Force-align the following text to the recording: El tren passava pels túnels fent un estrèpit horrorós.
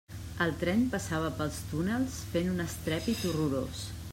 El 0.45 0.53
tren 0.61 0.79
passava 0.93 1.27
pels 1.41 1.59
túnels 1.73 2.17
fent 2.33 2.51
un 2.55 2.65
estrèpit 2.65 3.25
horrorós. 3.33 3.89